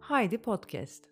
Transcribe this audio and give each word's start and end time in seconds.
Haydi 0.00 0.42
Podcast. 0.42 1.04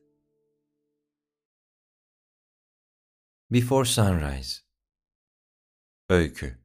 Before 3.50 3.84
Sunrise 3.84 4.62
Öykü 6.08 6.58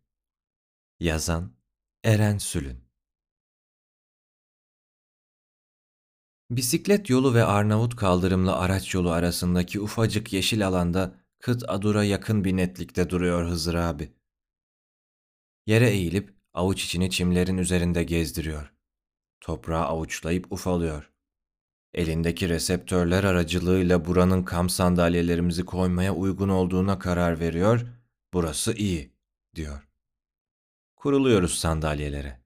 Yazan 1.00 1.56
Eren 2.04 2.38
Sülün 2.38 2.90
Bisiklet 6.50 7.10
yolu 7.10 7.34
ve 7.34 7.44
Arnavut 7.44 7.96
kaldırımlı 7.96 8.56
araç 8.56 8.94
yolu 8.94 9.12
arasındaki 9.12 9.80
ufacık 9.80 10.34
yeşil 10.34 10.68
alanda 10.68 11.16
kıt 11.40 11.64
adura 11.68 12.04
yakın 12.04 12.44
bir 12.44 12.58
netlikte 12.58 13.10
duruyor 13.10 13.46
Hızır 13.46 13.74
abi. 13.76 14.19
Yere 15.70 15.90
eğilip 15.90 16.34
avuç 16.54 16.84
içini 16.84 17.10
çimlerin 17.10 17.58
üzerinde 17.58 18.04
gezdiriyor. 18.04 18.74
Toprağı 19.42 19.86
avuçlayıp 19.86 20.52
ufalıyor. 20.52 21.12
Elindeki 21.94 22.50
reseptörler 22.50 23.24
aracılığıyla 23.24 24.06
buranın 24.06 24.44
kamp 24.44 24.72
sandalyelerimizi 24.72 25.66
koymaya 25.66 26.16
uygun 26.16 26.50
olduğuna 26.50 27.00
karar 27.00 27.40
veriyor. 27.40 27.88
Burası 28.34 28.74
iyi, 28.74 29.14
diyor. 29.56 29.88
Kuruluyoruz 30.96 31.60
sandalyelere. 31.60 32.42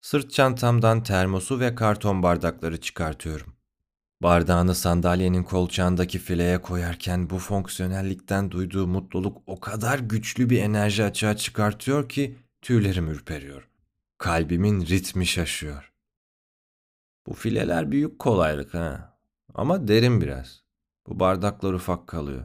Sırt 0.00 0.32
çantamdan 0.32 1.02
termosu 1.02 1.60
ve 1.60 1.74
karton 1.74 2.22
bardakları 2.22 2.80
çıkartıyorum. 2.80 3.53
Bardağını 4.24 4.74
sandalyenin 4.74 5.42
kolçağındaki 5.42 6.18
fileye 6.18 6.62
koyarken 6.62 7.30
bu 7.30 7.38
fonksiyonellikten 7.38 8.50
duyduğu 8.50 8.86
mutluluk 8.86 9.42
o 9.46 9.60
kadar 9.60 9.98
güçlü 9.98 10.50
bir 10.50 10.62
enerji 10.62 11.04
açığa 11.04 11.36
çıkartıyor 11.36 12.08
ki 12.08 12.38
tüylerim 12.62 13.08
ürperiyor. 13.08 13.68
Kalbimin 14.18 14.86
ritmi 14.86 15.26
şaşıyor. 15.26 15.92
Bu 17.26 17.34
fileler 17.34 17.90
büyük 17.90 18.18
kolaylık 18.18 18.74
ha. 18.74 19.18
Ama 19.54 19.88
derin 19.88 20.20
biraz. 20.20 20.62
Bu 21.06 21.20
bardaklar 21.20 21.72
ufak 21.72 22.06
kalıyor. 22.06 22.44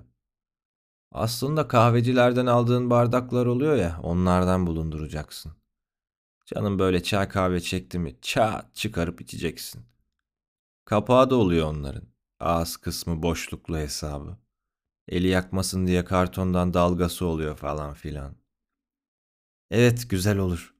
Aslında 1.11 1.67
kahvecilerden 1.67 2.45
aldığın 2.45 2.89
bardaklar 2.89 3.45
oluyor 3.45 3.75
ya 3.75 3.99
onlardan 4.03 4.67
bulunduracaksın. 4.67 5.51
Canım 6.45 6.79
böyle 6.79 7.03
çay 7.03 7.29
kahve 7.29 7.59
çekti 7.59 7.99
mi 7.99 8.15
çat 8.21 8.75
çıkarıp 8.75 9.21
içeceksin. 9.21 9.88
Kapağı 10.89 11.29
da 11.29 11.35
oluyor 11.35 11.67
onların. 11.67 12.07
Ağız 12.39 12.77
kısmı 12.77 13.23
boşluklu 13.23 13.77
hesabı. 13.77 14.37
Eli 15.07 15.27
yakmasın 15.27 15.87
diye 15.87 16.05
kartondan 16.05 16.73
dalgası 16.73 17.25
oluyor 17.25 17.55
falan 17.57 17.93
filan. 17.93 18.35
Evet 19.71 20.09
güzel 20.09 20.37
olur. 20.37 20.75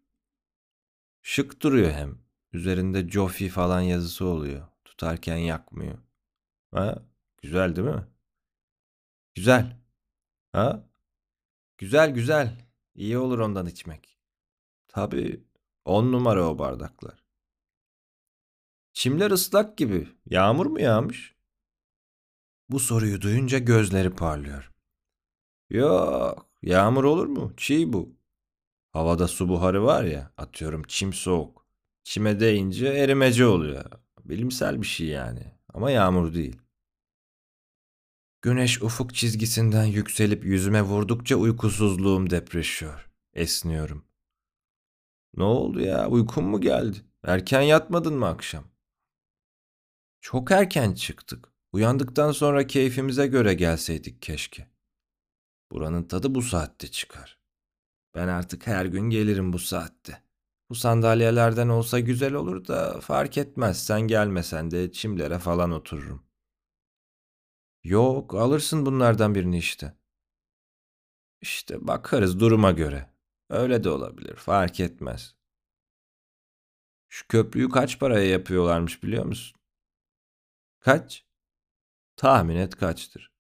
Şık 1.22 1.62
duruyor 1.62 1.92
hem. 1.92 2.18
Üzerinde 2.54 3.10
Joffy 3.10 3.50
falan 3.50 3.82
yazısı 3.82 4.26
oluyor. 4.26 4.68
Tutarken 4.86 5.38
yakmıyor. 5.38 5.98
Ha? 6.72 7.04
Güzel 7.42 7.76
değil 7.76 7.88
mi? 7.88 8.08
Güzel. 9.36 9.78
Ha? 10.52 10.90
Güzel 11.78 12.12
güzel. 12.12 12.68
İyi 12.96 13.18
olur 13.18 13.40
ondan 13.40 13.66
içmek. 13.66 14.18
Tabii. 14.88 15.44
On 15.86 16.12
numara 16.12 16.50
o 16.50 16.60
bardaklar. 16.60 17.29
Çimler 19.00 19.32
ıslak 19.32 19.78
gibi. 19.78 20.08
Yağmur 20.26 20.66
mu 20.66 20.82
yağmış? 20.82 21.36
Bu 22.70 22.80
soruyu 22.80 23.22
duyunca 23.22 23.60
gözleri 23.60 24.10
parlıyor. 24.10 24.72
Yok, 25.70 26.50
yağmur 26.62 27.04
olur 27.04 27.26
mu? 27.26 27.54
Çiğ 27.58 27.94
bu. 27.94 28.16
Havada 28.92 29.28
su 29.28 29.50
buharı 29.50 29.84
var 29.84 30.04
ya, 30.04 30.34
atıyorum 30.38 30.84
çim 30.88 31.14
soğuk. 31.14 31.66
Çime 32.04 32.40
değince 32.40 32.88
erimece 32.88 33.46
oluyor. 33.46 33.86
Bilimsel 34.26 34.82
bir 34.82 34.88
şey 34.88 35.08
yani. 35.08 35.54
Ama 35.74 35.92
yağmur 35.92 36.34
değil. 36.34 36.62
Güneş 38.42 38.82
ufuk 38.82 39.16
çizgisinden 39.16 39.86
yükselip 39.86 40.46
yüzüme 40.46 40.82
vurdukça 40.82 41.36
uykusuzluğum 41.36 42.30
depreşiyor. 42.30 43.12
Esniyorum. 43.34 44.06
Ne 45.38 45.44
oldu 45.44 45.80
ya? 45.80 46.08
Uykun 46.10 46.44
mu 46.44 46.62
geldi? 46.62 46.98
Erken 47.24 47.62
yatmadın 47.62 48.14
mı 48.14 48.28
akşam? 48.28 48.79
Çok 50.22 50.52
erken 50.52 50.94
çıktık. 50.94 51.54
Uyandıktan 51.72 52.32
sonra 52.32 52.68
keyfimize 52.68 53.28
göre 53.28 53.54
gelseydik 53.54 54.22
keşke. 54.22 54.68
Buranın 55.72 56.04
tadı 56.04 56.36
bu 56.36 56.42
saatte 56.42 56.88
çıkar. 56.88 57.40
Ben 58.16 58.28
artık 58.28 58.68
her 58.68 58.86
gün 58.86 59.10
gelirim 59.10 59.54
bu 59.54 59.60
saatte. 59.60 60.24
Bu 60.70 60.76
sandalyelerden 60.76 61.70
olsa 61.70 62.00
güzel 62.00 62.34
olur 62.34 62.68
da 62.68 63.02
fark 63.02 63.38
etmez. 63.38 63.86
Sen 63.86 64.02
gelmesen 64.02 64.72
de 64.72 64.92
çimlere 64.92 65.40
falan 65.40 65.72
otururum. 65.72 66.24
Yok, 67.84 68.36
alırsın 68.36 68.86
bunlardan 68.86 69.36
birini 69.36 69.58
işte. 69.58 69.98
İşte 71.42 71.88
bakarız 71.88 72.40
duruma 72.40 72.72
göre. 72.72 73.10
Öyle 73.50 73.84
de 73.84 73.90
olabilir, 73.90 74.36
fark 74.36 74.80
etmez. 74.80 75.36
Şu 77.10 77.28
köprüyü 77.28 77.70
kaç 77.70 78.00
paraya 78.00 78.30
yapıyorlarmış 78.30 79.04
biliyor 79.04 79.26
musun? 79.26 79.59
Kaç? 80.80 81.26
Tahmin 82.16 82.56
et 82.56 82.76
kaçtır. 82.76 83.32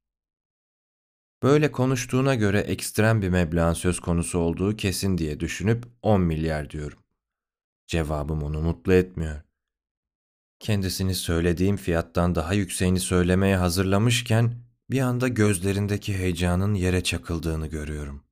Böyle 1.44 1.72
konuştuğuna 1.72 2.36
göre 2.36 2.60
ekstrem 2.60 3.22
bir 3.22 3.30
meblağın 3.30 3.74
söz 3.74 4.00
konusu 4.00 4.40
olduğu 4.40 4.76
kesin 4.76 5.18
diye 5.18 5.40
düşünüp 5.40 5.86
10 6.02 6.22
milyar 6.22 6.70
diyorum. 6.70 7.04
Cevabım 7.88 8.44
onu 8.44 8.62
mutlu 8.62 8.94
etmiyor. 8.94 9.42
Kendisini 10.60 11.16
söylediğim 11.16 11.78
fiyattan 11.78 12.36
daha 12.36 12.54
yükseğini 12.54 13.00
söylemeye 13.00 13.58
hazırlamışken 13.58 14.64
bir 14.90 15.02
anda 15.02 15.28
gözlerindeki 15.28 16.18
heyecanın 16.18 16.74
yere 16.74 17.04
çakıldığını 17.04 17.68
görüyorum. 17.68 18.24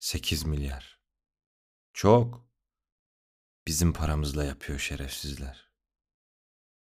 8 0.00 0.44
milyar. 0.44 1.00
Çok. 1.92 2.48
Bizim 3.66 3.92
paramızla 3.92 4.44
yapıyor 4.44 4.78
şerefsizler. 4.78 5.73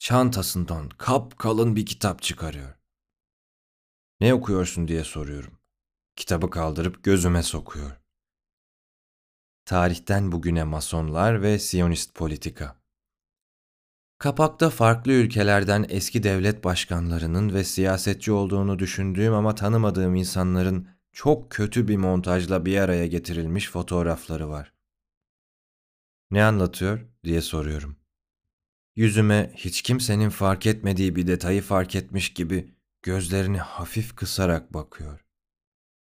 Çantasından 0.01 0.89
kap 0.89 1.37
kalın 1.39 1.75
bir 1.75 1.85
kitap 1.85 2.21
çıkarıyor. 2.21 2.73
Ne 4.21 4.33
okuyorsun 4.33 4.87
diye 4.87 5.03
soruyorum. 5.03 5.53
Kitabı 6.15 6.49
kaldırıp 6.49 7.03
gözüme 7.03 7.43
sokuyor. 7.43 7.91
Tarihten 9.65 10.31
bugüne 10.31 10.63
masonlar 10.63 11.41
ve 11.41 11.59
siyonist 11.59 12.15
politika. 12.15 12.81
Kapakta 14.17 14.69
farklı 14.69 15.11
ülkelerden 15.11 15.85
eski 15.89 16.23
devlet 16.23 16.63
başkanlarının 16.63 17.53
ve 17.53 17.63
siyasetçi 17.63 18.31
olduğunu 18.31 18.79
düşündüğüm 18.79 19.33
ama 19.33 19.55
tanımadığım 19.55 20.15
insanların 20.15 20.87
çok 21.11 21.51
kötü 21.51 21.87
bir 21.87 21.97
montajla 21.97 22.65
bir 22.65 22.77
araya 22.77 23.07
getirilmiş 23.07 23.69
fotoğrafları 23.69 24.49
var. 24.49 24.73
Ne 26.31 26.43
anlatıyor 26.43 27.07
diye 27.23 27.41
soruyorum. 27.41 28.00
Yüzüme 28.95 29.53
hiç 29.55 29.81
kimsenin 29.81 30.29
fark 30.29 30.65
etmediği 30.65 31.15
bir 31.15 31.27
detayı 31.27 31.61
fark 31.61 31.95
etmiş 31.95 32.33
gibi 32.33 32.75
gözlerini 33.01 33.57
hafif 33.59 34.15
kısarak 34.15 34.73
bakıyor. 34.73 35.25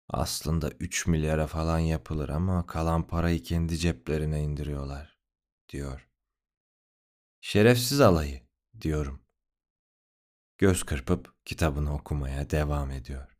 Aslında 0.08 0.70
3 0.70 1.06
milyara 1.06 1.46
falan 1.46 1.78
yapılır 1.78 2.28
ama 2.28 2.66
kalan 2.66 3.06
parayı 3.06 3.42
kendi 3.42 3.78
ceplerine 3.78 4.42
indiriyorlar, 4.42 5.18
diyor. 5.68 6.08
Şerefsiz 7.40 8.00
alayı, 8.00 8.40
diyorum. 8.80 9.22
Göz 10.58 10.82
kırpıp 10.82 11.34
kitabını 11.44 11.94
okumaya 11.94 12.50
devam 12.50 12.90
ediyor. 12.90 13.31